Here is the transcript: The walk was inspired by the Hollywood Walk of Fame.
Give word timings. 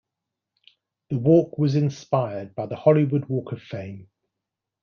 The 1.11 1.19
walk 1.19 1.59
was 1.59 1.75
inspired 1.75 2.55
by 2.55 2.65
the 2.65 2.75
Hollywood 2.75 3.25
Walk 3.25 3.51
of 3.51 3.61
Fame. 3.61 4.09